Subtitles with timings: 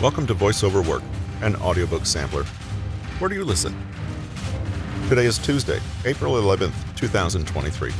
[0.00, 1.02] Welcome to VoiceOver Work,
[1.42, 2.44] an audiobook sampler.
[3.18, 3.76] Where do you listen?
[5.10, 7.92] Today is Tuesday, April 11th, 2023.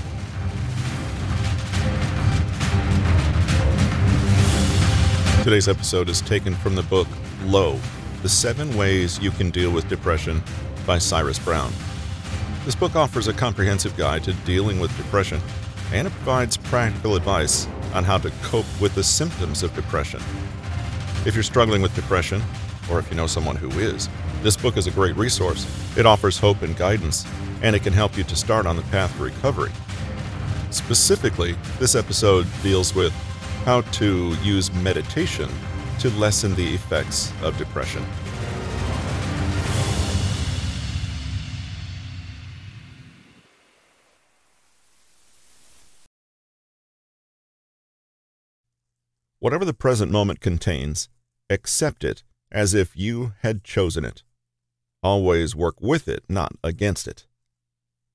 [5.45, 7.07] Today's episode is taken from the book
[7.45, 7.79] Low
[8.23, 10.43] The Seven Ways You Can Deal with Depression
[10.87, 11.71] by Cyrus Brown.
[12.65, 15.39] This book offers a comprehensive guide to dealing with depression
[15.93, 20.23] and it provides practical advice on how to cope with the symptoms of depression.
[21.27, 22.41] If you're struggling with depression,
[22.91, 24.09] or if you know someone who is,
[24.43, 25.67] this book is a great resource.
[25.99, 27.27] It offers hope and guidance,
[27.63, 29.71] and it can help you to start on the path to recovery.
[30.71, 33.13] Specifically, this episode deals with
[33.67, 35.51] how to use meditation
[35.99, 38.03] to lessen the effects of depression.
[49.41, 51.09] Whatever the present moment contains,
[51.49, 54.23] accept it as if you had chosen it.
[55.03, 57.27] Always work with it, not against it.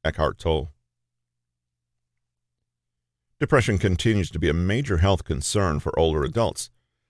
[0.03, 0.71] Eckhart Tolle.
[3.39, 6.69] Depression continues to be a major health concern for older adults,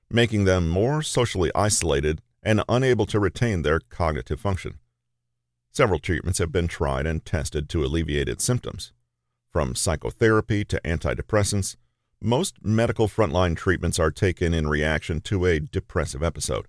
[0.10, 4.80] making them more socially isolated and unable to retain their cognitive function.
[5.72, 8.94] Several treatments have been tried and tested to alleviate its symptoms.
[9.52, 11.76] From psychotherapy to antidepressants,
[12.22, 16.66] most medical frontline treatments are taken in reaction to a depressive episode.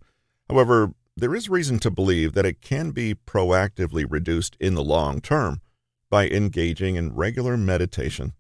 [0.49, 5.21] However, there is reason to believe that it can be proactively reduced in the long
[5.21, 5.61] term
[6.11, 8.35] by engaging in regular meditation.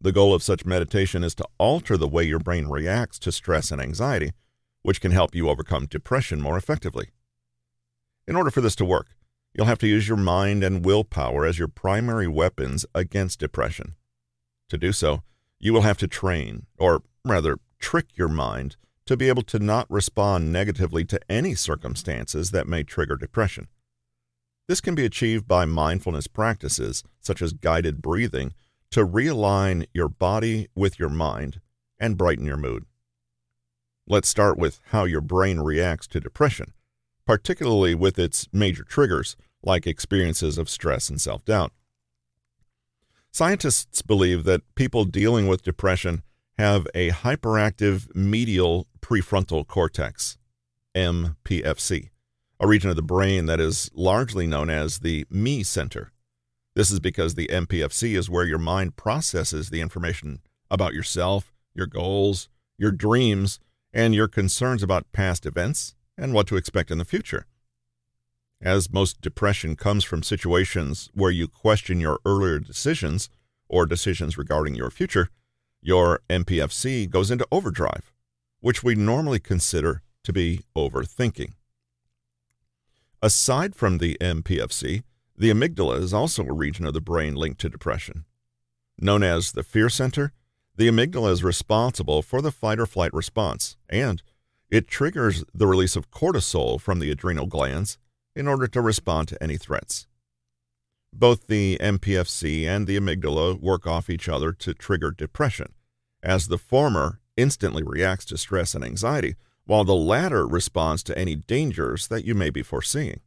[0.00, 3.70] The goal of such meditation is to alter the way your brain reacts to stress
[3.70, 4.32] and anxiety,
[4.82, 7.10] which can help you overcome depression more effectively.
[8.26, 9.14] In order for this to work,
[9.54, 13.94] you'll have to use your mind and willpower as your primary weapons against depression.
[14.70, 15.22] To do so,
[15.62, 19.86] you will have to train, or rather, trick your mind to be able to not
[19.88, 23.68] respond negatively to any circumstances that may trigger depression.
[24.68, 28.54] This can be achieved by mindfulness practices such as guided breathing
[28.90, 31.60] to realign your body with your mind
[31.98, 32.84] and brighten your mood.
[34.06, 36.72] Let's start with how your brain reacts to depression,
[37.24, 41.72] particularly with its major triggers like experiences of stress and self doubt.
[43.34, 46.22] Scientists believe that people dealing with depression
[46.58, 50.36] have a hyperactive medial prefrontal cortex,
[50.94, 52.10] MPFC,
[52.60, 56.12] a region of the brain that is largely known as the me center.
[56.74, 60.40] This is because the MPFC is where your mind processes the information
[60.70, 63.58] about yourself, your goals, your dreams,
[63.94, 67.46] and your concerns about past events and what to expect in the future.
[68.62, 73.28] As most depression comes from situations where you question your earlier decisions
[73.68, 75.30] or decisions regarding your future,
[75.80, 78.12] your MPFC goes into overdrive,
[78.60, 81.54] which we normally consider to be overthinking.
[83.20, 85.02] Aside from the MPFC,
[85.36, 88.26] the amygdala is also a region of the brain linked to depression.
[88.96, 90.32] Known as the fear center,
[90.76, 94.22] the amygdala is responsible for the fight or flight response, and
[94.70, 97.98] it triggers the release of cortisol from the adrenal glands
[98.34, 100.06] in order to respond to any threats.
[101.12, 105.74] Both the MPFC and the amygdala work off each other to trigger depression,
[106.22, 109.34] as the former instantly reacts to stress and anxiety,
[109.64, 113.20] while the latter responds to any dangers that you may be foreseeing.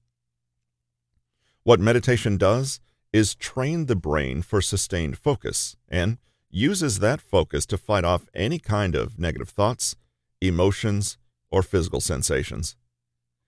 [1.63, 2.79] What meditation does
[3.13, 6.17] is train the brain for sustained focus and
[6.49, 9.95] uses that focus to fight off any kind of negative thoughts,
[10.41, 11.17] emotions,
[11.49, 12.75] or physical sensations.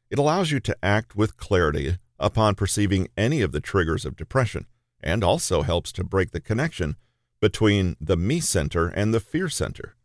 [0.09, 4.65] It allows you to act with clarity upon perceiving any of the triggers of depression
[5.01, 6.95] and also helps to break the connection
[7.39, 9.95] between the me center and the fear center.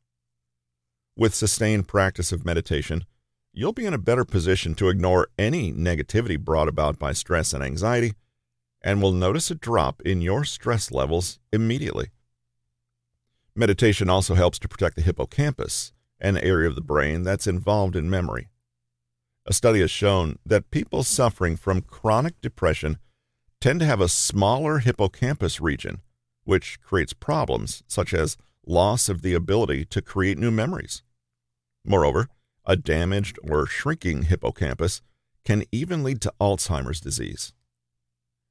[1.16, 3.04] With sustained practice of meditation,
[3.52, 7.62] you'll be in a better position to ignore any negativity brought about by stress and
[7.62, 8.14] anxiety
[8.82, 12.08] and will notice a drop in your stress levels immediately.
[13.54, 18.08] Meditation also helps to protect the hippocampus, an area of the brain that's involved in
[18.08, 18.48] memory.
[19.44, 22.98] A study has shown that people suffering from chronic depression
[23.60, 26.00] tend to have a smaller hippocampus region,
[26.44, 31.02] which creates problems such as loss of the ability to create new memories.
[31.84, 32.28] Moreover,
[32.64, 35.02] a damaged or shrinking hippocampus
[35.44, 37.52] can even lead to Alzheimer's disease.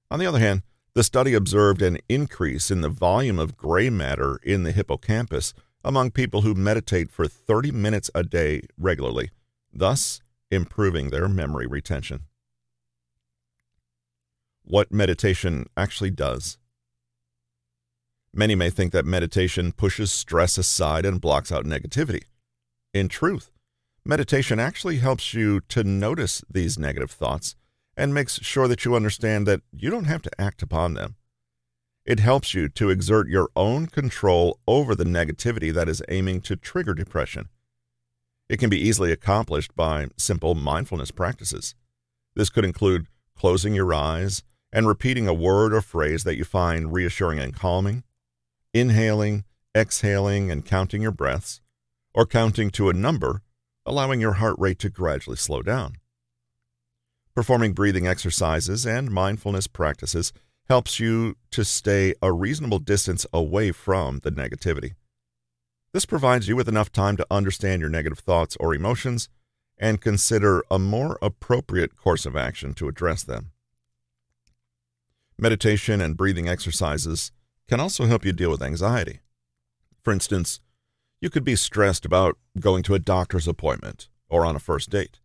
[0.10, 4.42] On the other hand, the study observed an increase in the volume of gray matter
[4.44, 5.54] in the hippocampus
[5.86, 9.32] among people who meditate for 30 minutes a day regularly,
[9.74, 10.20] thus
[10.52, 12.26] improving their memory retention.
[14.64, 16.58] What meditation actually does.
[18.34, 22.24] Many may think that meditation pushes stress aside and blocks out negativity.
[22.94, 23.52] In truth,
[24.06, 27.56] meditation actually helps you to notice these negative thoughts
[27.98, 31.16] and makes sure that you understand that you don't have to act upon them.
[32.06, 36.56] It helps you to exert your own control over the negativity that is aiming to
[36.56, 37.50] trigger depression.
[38.52, 41.74] It can be easily accomplished by simple mindfulness practices.
[42.36, 44.44] This could include closing your eyes
[44.74, 48.04] and repeating a word or phrase that you find reassuring and calming,
[48.74, 51.62] inhaling, exhaling, and counting your breaths,
[52.14, 53.42] or counting to a number,
[53.86, 55.96] allowing your heart rate to gradually slow down.
[57.34, 60.34] Performing breathing exercises and mindfulness practices
[60.68, 64.96] helps you to stay a reasonable distance away from the negativity.
[65.94, 69.28] This provides you with enough time to understand your negative thoughts or emotions
[69.78, 73.52] and consider a more appropriate course of action to address them.
[75.38, 77.32] Meditation and breathing exercises
[77.68, 79.20] can also help you deal with anxiety.
[80.02, 80.60] For instance,
[81.20, 85.20] you could be stressed about going to a doctor's appointment or on a first date.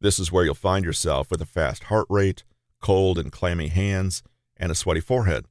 [0.00, 2.44] This is where you'll find yourself with a fast heart rate,
[2.80, 4.22] cold and clammy hands,
[4.56, 5.46] and a sweaty forehead.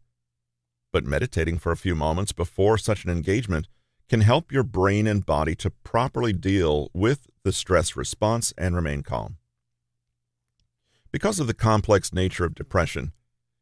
[0.92, 3.68] But meditating for a few moments before such an engagement
[4.08, 9.02] can help your brain and body to properly deal with the stress response and remain
[9.02, 9.38] calm.
[11.12, 13.14] Because of the complex nature of depression,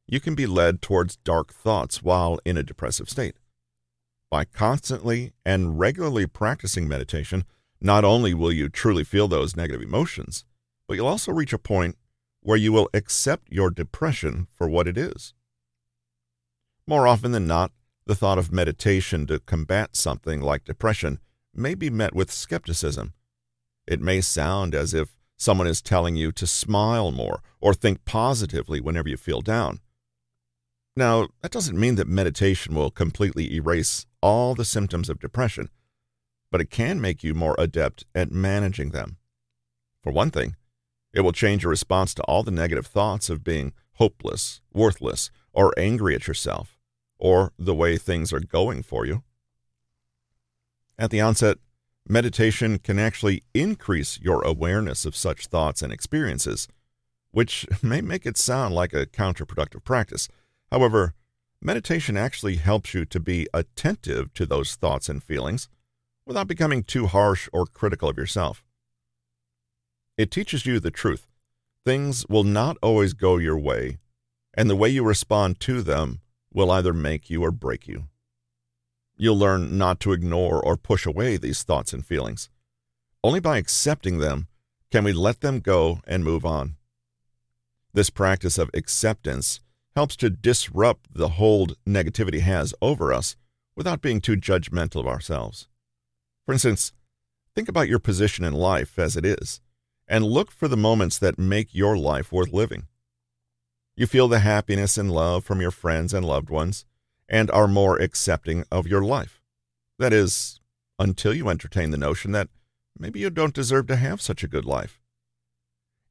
[0.07, 3.36] you can be led towards dark thoughts while in a depressive state.
[4.30, 7.45] By constantly and regularly practicing meditation,
[7.80, 10.45] not only will you truly feel those negative emotions,
[10.88, 11.98] but you'll also reach a point
[12.42, 15.34] where you will accept your depression for what it is.
[16.88, 17.72] More often than not,
[18.05, 21.19] the thought of meditation to combat something like depression
[21.53, 23.13] may be met with skepticism.
[23.88, 28.79] It may sound as if someone is telling you to smile more or think positively
[28.79, 29.79] whenever you feel down.
[30.95, 35.69] Now, that doesn't mean that meditation will completely erase all the symptoms of depression,
[36.51, 39.17] but it can make you more adept at managing them.
[40.01, 40.56] For one thing,
[41.13, 45.73] it will change your response to all the negative thoughts of being hopeless, worthless, or
[45.77, 46.72] angry at yourself,
[47.23, 49.23] or the way things are going for you.
[50.99, 51.57] At the onset,
[52.07, 56.67] meditation can actually increase your awareness of such thoughts and experiences,
[57.31, 60.29] which may make it sound like a counterproductive practice
[60.73, 61.13] However,
[61.61, 65.69] meditation actually helps you to be attentive to those thoughts and feelings
[66.25, 68.63] without becoming too harsh or critical of yourself.
[70.17, 71.27] It teaches you the truth.
[71.85, 73.99] Things will not always go your way,
[74.55, 76.21] and the way you respond to them
[76.53, 78.07] will either make you or break you.
[79.15, 82.50] You'll learn not to ignore or push away these thoughts and feelings.
[83.23, 84.47] Only by accepting them
[84.91, 86.75] can we let them go and move on.
[87.94, 89.59] This practice of acceptance
[89.95, 93.35] helps to disrupt the hold negativity has over us
[93.75, 95.67] without being too judgmental of ourselves.
[96.45, 96.91] For instance,
[97.56, 99.61] think about your position in life as it is
[100.07, 102.88] and look for the moments that make your life worth living.
[103.95, 106.86] You feel the happiness and love from your friends and loved ones
[107.30, 109.40] and are more accepting of your life.
[110.00, 110.60] That is,
[110.98, 112.50] until you entertain the notion that
[112.98, 115.00] maybe you don't deserve to have such a good life.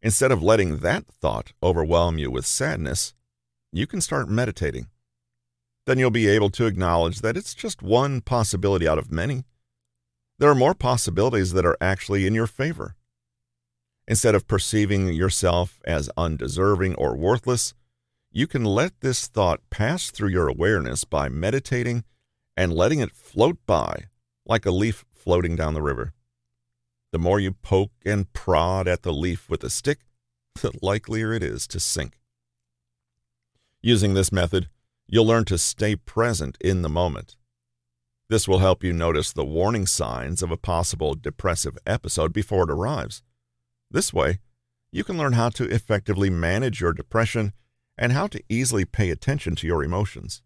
[0.01, 3.15] Instead of letting that thought overwhelm you with sadness,
[3.73, 4.89] you can start meditating.
[5.87, 9.45] Then you'll be able to acknowledge that it's just one possibility out of many.
[10.39, 12.95] There are more possibilities that are actually in your favor.
[14.09, 17.75] Instead of perceiving yourself as undeserving or worthless,
[18.31, 22.05] you can let this thought pass through your awareness by meditating
[22.57, 24.07] and letting it float by
[24.47, 26.13] like a leaf floating down the river.
[27.13, 30.01] The more you poke and prod at the leaf with a stick,
[30.61, 32.19] the likelier it is to sink.
[33.83, 34.69] Using this method,
[35.07, 37.37] you'll learn to stay present in the moment.
[38.29, 42.71] This will help you notice the warning signs of a possible depressive episode before it
[42.71, 43.23] arrives.
[43.93, 44.39] This way,
[44.91, 47.53] you can learn how to effectively manage your depression
[47.99, 50.43] and how to easily pay attention to your emotions.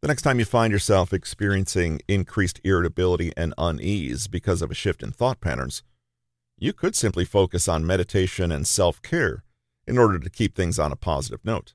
[0.00, 5.02] The next time you find yourself experiencing increased irritability and unease because of a shift
[5.02, 5.82] in thought patterns,
[6.56, 9.42] you could simply focus on meditation and self care
[9.84, 11.74] in order to keep things on a positive note.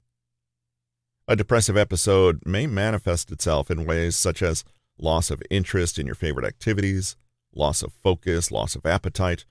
[1.27, 4.63] A depressive episode may manifest itself in ways such as
[4.97, 7.17] loss of interest in your favorite activities,
[7.53, 9.43] loss of focus, loss of appetite,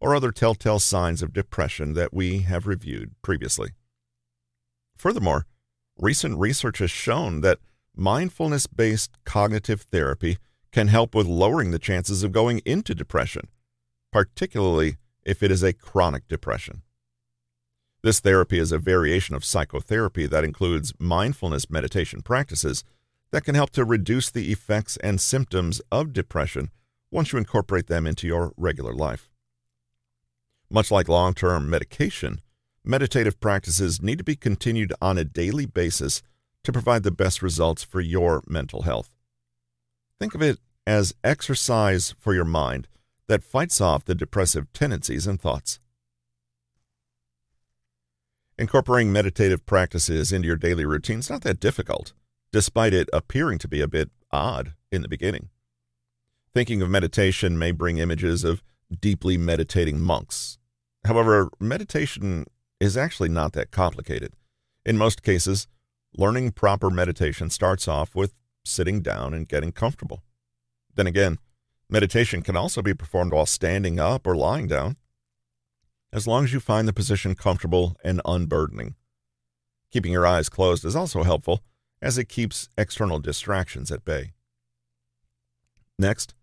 [0.00, 3.70] or other telltale signs of depression that we have reviewed previously.
[4.96, 5.46] Furthermore,
[5.98, 7.58] recent research has shown that
[7.94, 10.38] mindfulness based cognitive therapy
[10.72, 13.48] can help with lowering the chances of going into depression,
[14.12, 16.82] particularly if it is a chronic depression.
[18.02, 22.82] This therapy is a variation of psychotherapy that includes mindfulness meditation practices
[23.30, 26.70] that can help to reduce the effects and symptoms of depression
[27.10, 29.29] once you incorporate them into your regular life.
[30.72, 32.40] Much like long term medication,
[32.84, 36.22] meditative practices need to be continued on a daily basis
[36.62, 39.10] to provide the best results for your mental health.
[40.20, 42.86] Think of it as exercise for your mind
[43.26, 45.80] that fights off the depressive tendencies and thoughts.
[48.56, 52.12] Incorporating meditative practices into your daily routine is not that difficult,
[52.52, 55.48] despite it appearing to be a bit odd in the beginning.
[56.52, 58.62] Thinking of meditation may bring images of
[59.00, 60.58] deeply meditating monks.
[61.04, 62.46] However, meditation
[62.78, 64.32] is actually not that complicated.
[64.84, 65.66] In most cases,
[66.16, 70.22] learning proper meditation starts off with sitting down and getting comfortable.
[70.94, 71.38] Then again,
[71.88, 74.96] meditation can also be performed while standing up or lying down,
[76.12, 78.96] as long as you find the position comfortable and unburdening.
[79.90, 81.60] Keeping your eyes closed is also helpful,
[82.02, 84.32] as it keeps external distractions at bay.
[85.98, 86.34] Next,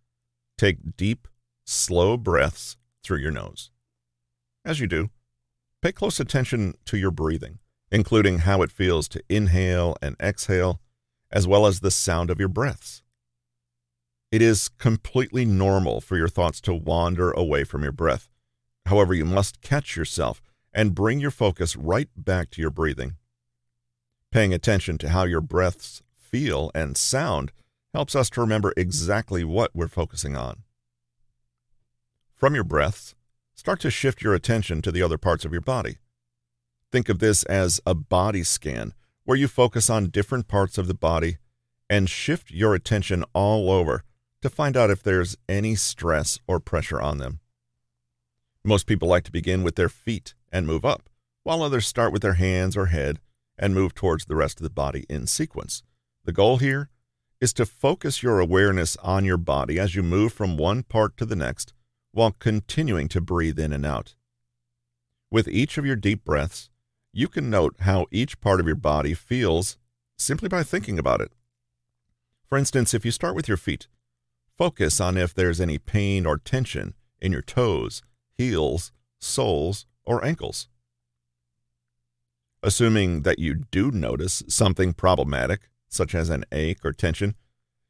[0.58, 1.28] take deep,
[1.66, 3.72] slow breaths through your nose.
[4.68, 5.10] As you do,
[5.82, 7.60] pay close attention to your breathing,
[7.90, 10.82] including how it feels to inhale and exhale,
[11.32, 13.02] as well as the sound of your breaths.
[14.30, 18.28] It is completely normal for your thoughts to wander away from your breath.
[18.88, 20.42] However, you must catch yourself
[20.74, 23.16] and bring your focus right back to your breathing.
[24.34, 27.54] Paying attention to how your breaths feel and sound
[27.94, 30.64] helps us to remember exactly what we're focusing on.
[32.36, 33.16] From your breaths,
[33.58, 35.98] start to shift your attention to the other parts of your body.
[36.92, 38.94] Think of this as a body scan,
[39.26, 41.38] where you focus on different parts of the body
[41.90, 44.04] and shift your attention all over
[44.42, 47.40] to find out if there's any stress or pressure on them.
[48.64, 51.10] Most people like to begin with their feet and move up,
[51.44, 53.20] while others start with their hands or head
[53.58, 55.82] and move towards the rest of the body in sequence.
[56.26, 56.90] The goal here
[57.42, 61.26] is to focus your awareness on your body as you move from one part to
[61.26, 61.74] the next
[62.18, 64.16] while continuing to breathe in and out.
[65.30, 66.72] With each of your deep breaths,
[67.14, 69.78] you can note how each part of your body feels
[70.18, 71.32] simply by thinking about it.
[72.48, 73.88] For instance, if you start with your feet,
[74.58, 78.02] focus on if there's any pain or tension in your toes,
[78.36, 80.70] heels, soles, or ankles.
[82.64, 87.36] Assuming that you do notice something problematic, such as an ache or tension,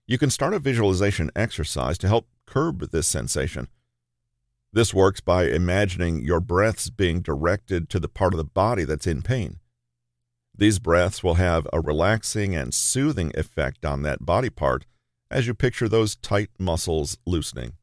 [0.05, 3.69] you can start a visualization exercise to help curb this sensation.
[4.77, 9.07] This works by imagining your breaths being directed to the part of the body that's
[9.07, 9.57] in pain.
[10.55, 14.85] These breaths will have a relaxing and soothing effect on that body part
[15.31, 17.73] as you picture those tight muscles loosening.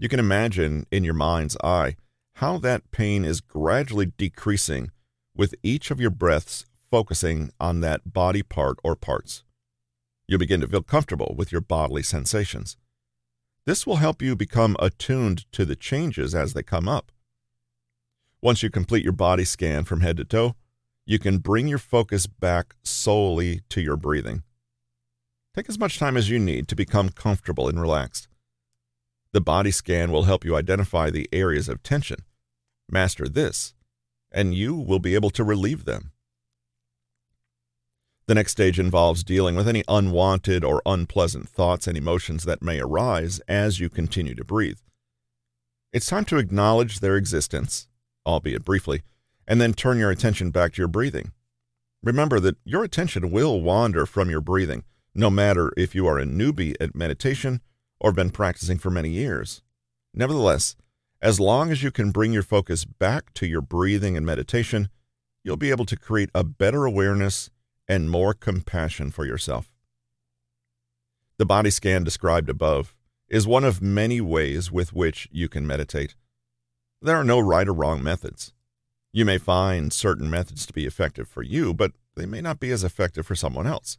[0.00, 1.94] You can imagine in your mind's eye
[2.38, 4.90] how that pain is gradually decreasing
[5.36, 9.44] with each of your breaths focusing on that body part or parts.
[10.26, 12.76] You'll begin to feel comfortable with your bodily sensations.
[13.66, 17.10] This will help you become attuned to the changes as they come up.
[18.42, 20.54] Once you complete your body scan from head to toe,
[21.06, 24.42] you can bring your focus back solely to your breathing.
[25.54, 28.28] Take as much time as you need to become comfortable and relaxed.
[29.32, 32.24] The body scan will help you identify the areas of tension.
[32.90, 33.74] Master this,
[34.30, 36.12] and you will be able to relieve them.
[38.26, 42.80] The next stage involves dealing with any unwanted or unpleasant thoughts and emotions that may
[42.80, 44.78] arise as you continue to breathe.
[45.92, 47.86] It's time to acknowledge their existence,
[48.26, 49.02] albeit briefly,
[49.46, 51.32] and then turn your attention back to your breathing.
[52.02, 56.24] Remember that your attention will wander from your breathing, no matter if you are a
[56.24, 57.60] newbie at meditation
[58.00, 59.62] or been practicing for many years.
[60.14, 60.76] Nevertheless,
[61.20, 64.88] as long as you can bring your focus back to your breathing and meditation,
[65.42, 67.50] you'll be able to create a better awareness
[67.88, 69.72] and more compassion for yourself.
[71.36, 72.94] The body scan described above
[73.28, 76.14] is one of many ways with which you can meditate.
[77.02, 78.52] There are no right or wrong methods.
[79.12, 82.70] You may find certain methods to be effective for you, but they may not be
[82.70, 83.98] as effective for someone else.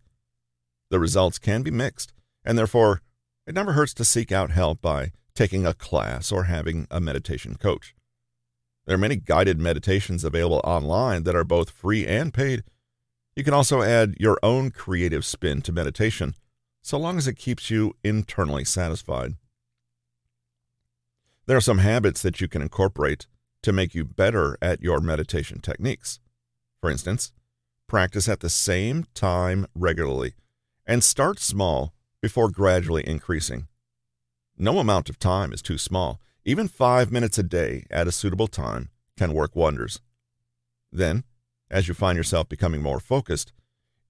[0.89, 2.13] The results can be mixed,
[2.43, 3.01] and therefore,
[3.45, 7.55] it never hurts to seek out help by taking a class or having a meditation
[7.55, 7.93] coach.
[8.85, 12.63] There are many guided meditations available online that are both free and paid
[13.35, 16.35] you can also add your own creative spin to meditation,
[16.81, 19.35] so long as it keeps you internally satisfied.
[21.45, 23.27] There are some habits that you can incorporate
[23.61, 26.19] to make you better at your meditation techniques.
[26.79, 27.31] For instance,
[27.87, 30.33] practice at the same time regularly
[30.85, 33.67] and start small before gradually increasing.
[34.57, 36.21] No amount of time is too small.
[36.45, 39.99] Even five minutes a day at a suitable time can work wonders.
[40.91, 41.23] Then,
[41.69, 43.51] as you find yourself becoming more focused,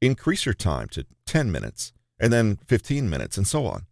[0.01, 3.85] increase your time to 10 minutes and then 15 minutes and so on.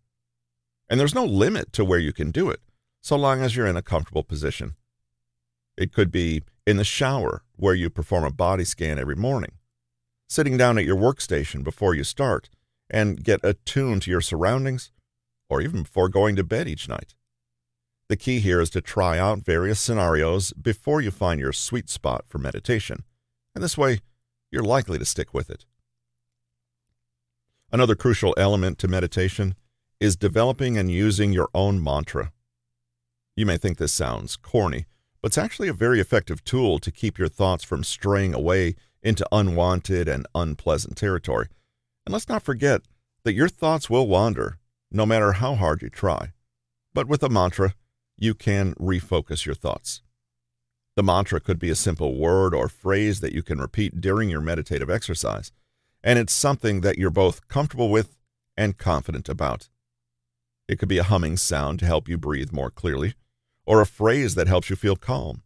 [0.89, 2.59] And there's no limit to where you can do it,
[3.01, 4.75] so long as you're in a comfortable position.
[5.77, 9.53] It could be in the shower, where you perform a body scan every morning,
[10.27, 12.49] sitting down at your workstation before you start
[12.89, 14.91] and get attuned to your surroundings,
[15.49, 17.15] or even before going to bed each night.
[18.07, 22.25] The key here is to try out various scenarios before you find your sweet spot
[22.27, 23.03] for meditation,
[23.55, 23.99] and this way
[24.51, 25.65] you're likely to stick with it.
[27.71, 29.55] Another crucial element to meditation
[29.99, 32.31] is developing and using your own mantra.
[33.35, 34.85] You may think this sounds corny,
[35.21, 39.27] but it's actually a very effective tool to keep your thoughts from straying away into
[39.31, 41.47] unwanted and unpleasant territory.
[42.05, 42.83] And let's not forget
[43.23, 44.59] that your thoughts will wander,
[44.91, 46.33] no matter how hard you try.
[46.93, 47.73] But with a mantra,
[48.17, 50.02] you can refocus your thoughts.
[50.95, 54.41] The mantra could be a simple word or phrase that you can repeat during your
[54.41, 55.51] meditative exercise,
[56.03, 58.15] and it's something that you're both comfortable with
[58.55, 59.69] and confident about.
[60.67, 63.15] It could be a humming sound to help you breathe more clearly,
[63.65, 65.41] or a phrase that helps you feel calm.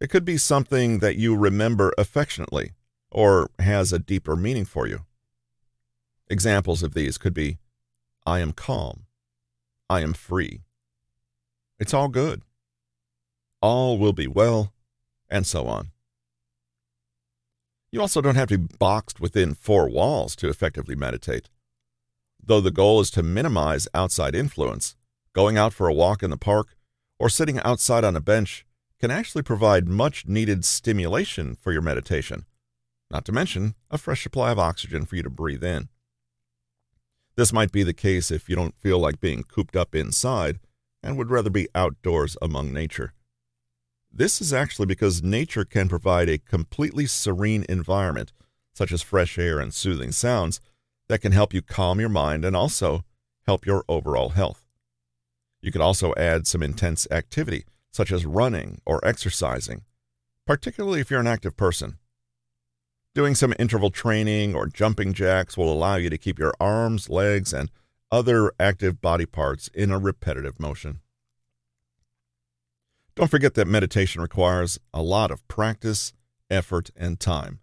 [0.00, 2.72] It could be something that you remember affectionately
[3.10, 5.06] or has a deeper meaning for you.
[6.28, 7.58] Examples of these could be
[8.26, 9.06] I am calm,
[9.88, 10.62] I am free,
[11.78, 12.42] it's all good,
[13.64, 14.74] all will be well,
[15.30, 15.90] and so on.
[17.90, 21.48] You also don't have to be boxed within four walls to effectively meditate.
[22.44, 24.96] Though the goal is to minimize outside influence,
[25.32, 26.76] going out for a walk in the park
[27.18, 28.66] or sitting outside on a bench
[29.00, 32.44] can actually provide much needed stimulation for your meditation,
[33.10, 35.88] not to mention a fresh supply of oxygen for you to breathe in.
[37.36, 40.58] This might be the case if you don't feel like being cooped up inside
[41.02, 43.14] and would rather be outdoors among nature.
[44.16, 48.32] This is actually because nature can provide a completely serene environment,
[48.72, 50.60] such as fresh air and soothing sounds,
[51.08, 53.04] that can help you calm your mind and also
[53.44, 54.68] help your overall health.
[55.60, 59.82] You could also add some intense activity, such as running or exercising,
[60.46, 61.98] particularly if you're an active person.
[63.16, 67.52] Doing some interval training or jumping jacks will allow you to keep your arms, legs,
[67.52, 67.68] and
[68.12, 71.00] other active body parts in a repetitive motion.
[73.16, 76.12] Don't forget that meditation requires a lot of practice,
[76.50, 77.60] effort, and time.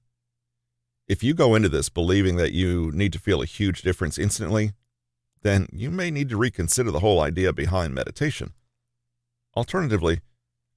[1.07, 4.71] If you go into this believing that you need to feel a huge difference instantly,
[5.41, 8.53] then you may need to reconsider the whole idea behind meditation.
[9.57, 10.21] Alternatively,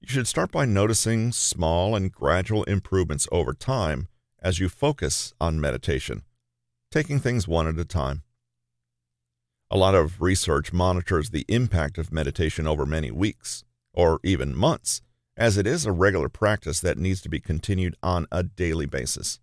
[0.01, 4.09] you should start by noticing small and gradual improvements over time
[4.41, 6.23] as you focus on meditation,
[6.91, 8.23] taking things one at a time.
[9.71, 13.63] A lot of research monitors the impact of meditation over many weeks,
[13.95, 15.01] or even months,
[15.35, 19.39] as it is a regular practice that needs to be continued on a daily basis.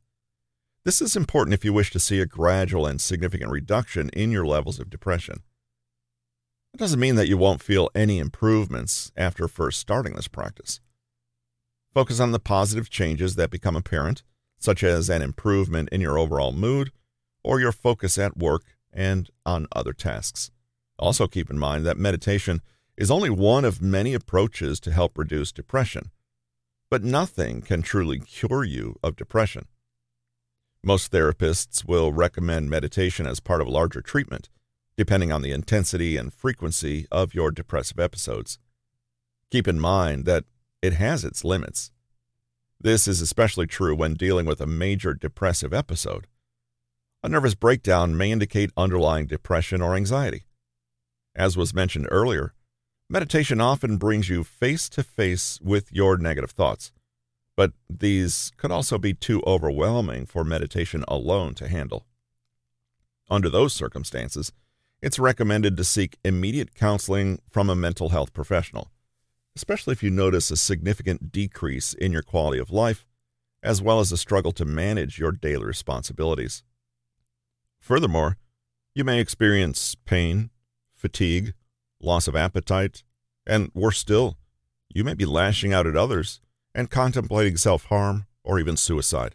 [0.84, 4.44] This is important if you wish to see a gradual and significant reduction in your
[4.44, 5.42] levels of depression.
[6.74, 10.80] It doesn't mean that you won't feel any improvements after first starting this practice.
[11.94, 14.22] Focus on the positive changes that become apparent,
[14.58, 16.90] such as an improvement in your overall mood
[17.44, 18.62] or your focus at work
[18.92, 20.50] and on other tasks.
[20.98, 22.62] Also, keep in mind that meditation
[22.96, 26.11] is only one of many approaches to help reduce depression,
[26.90, 29.66] but nothing can truly cure you of depression.
[30.85, 34.48] Most therapists will recommend meditation as part of a larger treatment,
[34.96, 38.59] depending on the intensity and frequency of your depressive episodes.
[39.50, 40.44] Keep in mind that
[40.83, 41.92] it has its limits.
[42.81, 46.26] This is especially true when dealing with a major depressive episode.
[47.22, 50.42] A nervous breakdown may indicate underlying depression or anxiety.
[51.37, 52.52] As was mentioned earlier,
[53.12, 56.92] meditation often brings you face to face with your negative thoughts
[57.57, 62.07] but these could also be too overwhelming for meditation alone to handle.
[63.31, 64.53] Under those circumstances,
[65.01, 68.90] it's recommended to seek immediate counseling from a mental health professional,
[69.57, 73.07] especially if you notice a significant decrease in your quality of life,
[73.62, 76.62] as well as a struggle to manage your daily responsibilities.
[77.79, 78.38] Furthermore,
[78.94, 80.51] you may experience pain,
[80.94, 81.55] fatigue,
[82.02, 83.02] loss of appetite,
[83.46, 84.36] and worse still,
[84.94, 86.40] you may be lashing out at others
[86.74, 89.34] and contemplating self harm or even suicide.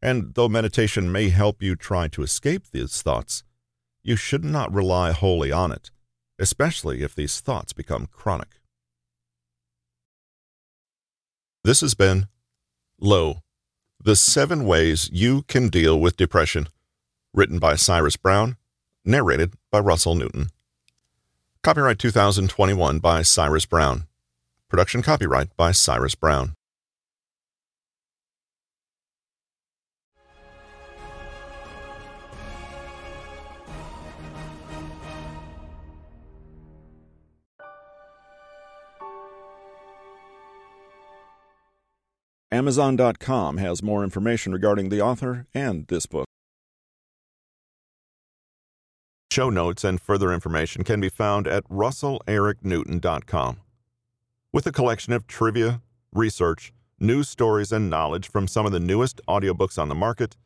[0.00, 3.42] And though meditation may help you try to escape these thoughts,
[4.02, 5.90] you should not rely wholly on it,
[6.38, 8.60] especially if these thoughts become chronic.
[11.64, 12.28] This has been
[13.00, 13.42] Low
[14.00, 16.68] The Seven Ways You Can Deal with Depression,
[17.34, 18.56] written by Cyrus Brown,
[19.04, 20.48] narrated by Russell Newton.
[21.64, 24.06] Copyright 2021 by Cyrus Brown.
[24.68, 26.54] Production copyright by Cyrus Brown.
[42.52, 46.27] Amazon.com has more information regarding the author and this book.
[49.38, 53.58] Show notes and further information can be found at russellericnewton.com.
[54.52, 55.80] With a collection of trivia,
[56.12, 60.36] research, news stories, and knowledge from some of the newest audiobooks on the market,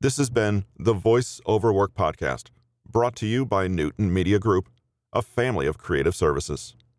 [0.00, 2.48] this has been the Voice Over Work Podcast,
[2.90, 4.70] brought to you by Newton Media Group,
[5.12, 6.74] a family of creative services.